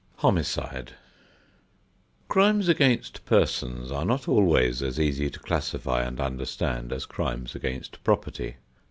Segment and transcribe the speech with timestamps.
[0.15, 0.93] X HOMICIDE
[2.27, 8.03] Crimes against persons are not always as easy to classify and understand as crimes against
[8.03, 8.55] property.